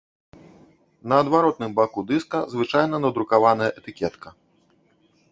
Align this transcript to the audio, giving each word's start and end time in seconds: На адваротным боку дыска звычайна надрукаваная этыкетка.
На 1.11 1.15
адваротным 1.23 1.71
боку 1.79 1.99
дыска 2.11 2.39
звычайна 2.53 2.95
надрукаваная 3.05 3.69
этыкетка. 3.83 4.29